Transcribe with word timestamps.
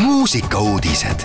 muusikauudised. 0.00 1.20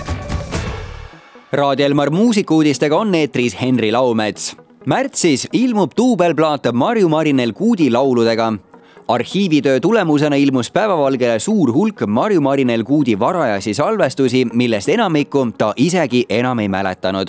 Raadio 1.52 1.86
Elmar 1.86 2.10
muusikuudistega 2.10 2.96
on 2.96 3.14
eetris 3.14 3.60
Henri 3.60 3.92
Laumets. 3.92 4.56
märtsis 4.86 5.48
ilmub 5.52 5.92
duubelplaat 5.96 6.72
Marju 6.72 7.08
Marinel 7.08 7.52
Kuudi 7.52 7.90
lauludega 7.90 8.52
arhiivitöö 9.08 9.80
tulemusena 9.80 10.36
ilmus 10.36 10.70
päevavalgele 10.70 11.38
suur 11.38 11.72
hulk 11.72 12.00
Marju 12.06 12.40
Marinel 12.40 12.84
Kuudi 12.84 13.18
varajasi 13.18 13.74
salvestusi, 13.74 14.44
millest 14.52 14.88
enamikku 14.88 15.46
ta 15.58 15.72
isegi 15.76 16.26
enam 16.28 16.58
ei 16.58 16.68
mäletanud. 16.68 17.28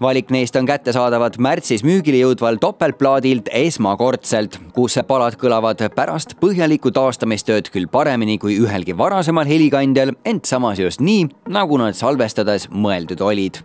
valik 0.00 0.30
neist 0.30 0.56
on 0.56 0.66
kättesaadavad 0.66 1.38
märtsis 1.38 1.84
müügile 1.84 2.20
jõudval 2.20 2.56
topeltplaadilt 2.60 3.48
esmakordselt, 3.52 4.60
kus 4.74 4.98
palad 5.06 5.36
kõlavad 5.40 5.88
pärast 5.94 6.36
põhjalikku 6.40 6.90
taastamistööd 6.90 7.70
küll 7.72 7.88
paremini 7.88 8.38
kui 8.38 8.58
ühelgi 8.58 8.96
varasemal 8.98 9.46
helikandjal, 9.46 10.12
ent 10.24 10.44
samas 10.44 10.78
just 10.78 11.00
nii, 11.00 11.28
nagu 11.48 11.78
nad 11.78 11.96
salvestades 11.96 12.68
mõeldud 12.68 13.20
olid 13.20 13.64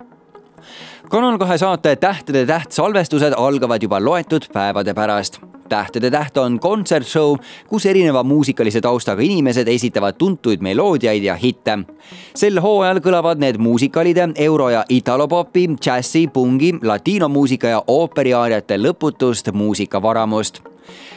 kanal 1.10 1.38
kahe 1.42 1.58
saate 1.58 1.96
Tähtede 1.96 2.46
täht 2.46 2.72
salvestused 2.72 3.34
algavad 3.38 3.84
juba 3.84 4.00
loetud 4.04 4.46
päevade 4.54 4.94
pärast 4.94 5.40
tähtede 5.70 6.10
täht 6.12 6.38
on 6.38 6.60
kontsertshow, 6.60 7.36
kus 7.70 7.86
erineva 7.86 8.24
muusikalise 8.24 8.82
taustaga 8.82 9.22
inimesed 9.22 9.68
esitavad 9.68 10.18
tuntuid 10.18 10.64
meloodiaid 10.66 11.24
ja 11.24 11.36
hitte. 11.36 11.80
sel 12.36 12.62
hooajal 12.62 13.00
kõlavad 13.06 13.38
need 13.38 13.58
muusikalide 13.58 14.30
euro- 14.36 14.70
ja 14.70 14.84
italopopi, 14.90 15.68
džässi, 15.82 16.28
pungi, 16.28 16.74
latiinomuusika 16.84 17.68
ja 17.68 17.84
ooperiaariate 17.88 18.78
lõputust 18.78 19.52
muusikavaramust 19.54 20.69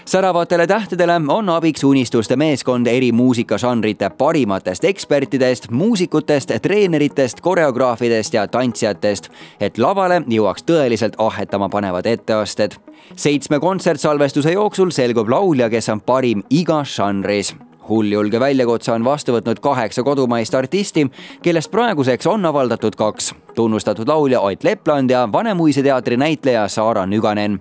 säravatele 0.04 0.66
tähtedele 0.66 1.20
on 1.28 1.48
abiks 1.48 1.84
unistuste 1.84 2.36
meeskond 2.36 2.86
eri 2.86 3.12
muusikažanrite 3.12 4.10
parimatest 4.10 4.84
ekspertidest, 4.84 5.70
muusikutest, 5.70 6.50
treeneritest, 6.62 7.40
koreograafidest 7.40 8.34
ja 8.34 8.46
tantsijatest, 8.46 9.28
et 9.60 9.78
lavale 9.78 10.22
jõuaks 10.28 10.64
tõeliselt 10.66 11.18
ahhetama 11.18 11.68
panevad 11.68 12.06
etteasted. 12.06 12.72
seitsme 13.16 13.60
kontsertsalvestuse 13.60 14.52
jooksul 14.52 14.90
selgub 14.90 15.28
laulja, 15.28 15.70
kes 15.70 15.88
on 15.88 16.00
parim 16.00 16.42
igas 16.50 16.96
žanris 16.96 17.54
hulljulge 17.88 18.40
väljakutse 18.40 18.92
on 18.92 19.04
vastu 19.04 19.34
võtnud 19.36 19.60
kaheksa 19.60 20.02
kodumaist 20.02 20.54
artisti, 20.54 21.06
kellest 21.42 21.70
praeguseks 21.70 22.26
on 22.26 22.46
avaldatud 22.46 22.96
kaks. 22.96 23.34
tunnustatud 23.54 24.08
laulja 24.08 24.40
Ott 24.40 24.64
Lepland 24.64 25.10
ja 25.10 25.28
Vanemuise 25.32 25.82
teatri 25.82 26.16
näitleja 26.16 26.68
Saara 26.68 27.06
Nüganen 27.06 27.60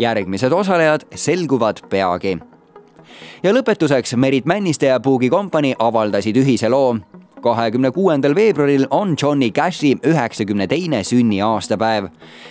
järgmised 0.00 0.52
osalejad 0.52 1.04
selguvad 1.14 1.84
peagi. 1.90 2.38
ja 3.42 3.52
lõpetuseks 3.52 4.16
Merit 4.16 4.46
Männiste 4.46 4.86
ja 4.86 5.00
Boogie 5.00 5.30
Company 5.30 5.74
avaldasid 5.78 6.36
ühise 6.36 6.68
loo. 6.68 6.96
Kahekümne 7.40 7.90
kuuendal 7.90 8.34
veebruaril 8.34 8.86
on 8.90 9.14
Johnny 9.22 9.50
Cashi 9.50 9.96
üheksakümne 10.06 10.66
teine 10.68 11.04
sünniaastapäev. 11.04 12.06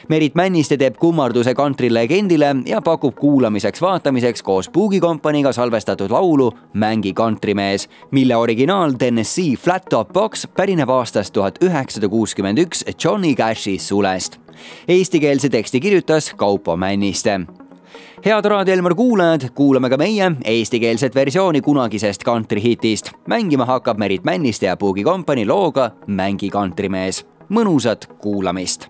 Merit 0.09 0.35
Männiste 0.35 0.77
teeb 0.77 0.97
kummarduse 0.97 1.53
kantrilegendile 1.53 2.55
ja 2.65 2.81
pakub 2.81 3.15
kuulamiseks-vaatamiseks 3.19 4.43
koos 4.43 4.69
Boogie 4.69 4.99
Company'ga 4.99 5.53
salvestatud 5.53 6.11
laulu 6.11 6.51
Mängi 6.73 7.13
kantrimees, 7.13 7.89
mille 8.11 8.35
originaal 8.35 8.91
Tennessee 8.91 9.55
Flat 9.55 9.85
Top 9.89 10.13
Box 10.13 10.47
pärineb 10.55 10.89
aastast 10.89 11.33
tuhat 11.33 11.63
üheksasada 11.63 12.09
kuuskümmend 12.09 12.57
üks 12.57 12.85
Johnny 13.03 13.35
Cashi 13.35 13.77
sulest 13.79 14.39
Eestikeelse 14.87 15.49
teksti 15.49 15.79
kirjutas 15.79 16.33
Kaupo 16.37 16.77
Männiste 16.77 17.39
head 18.25 18.45
Raadio 18.45 18.73
Elmar 18.73 18.95
kuulajad, 18.95 19.49
kuulame 19.55 19.89
ka 19.89 19.97
meie 19.97 20.31
eestikeelset 20.45 21.15
versiooni 21.15 21.61
kunagisest 21.61 22.23
kantrihitist. 22.23 23.11
mängima 23.27 23.65
hakkab 23.65 23.97
Merit 23.97 24.23
Männiste 24.23 24.65
ja 24.65 24.77
Boogie 24.77 25.03
Company 25.03 25.45
looga 25.45 25.91
Mängi 26.07 26.49
kantrimees. 26.49 27.25
mõnusat 27.49 28.07
kuulamist. 28.21 28.87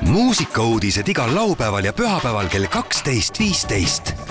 muusikauudised 0.00 1.08
igal 1.08 1.34
laupäeval 1.34 1.84
ja 1.84 1.92
pühapäeval 1.92 2.48
kell 2.48 2.66
kaksteist, 2.66 3.38
viisteist 3.38 4.23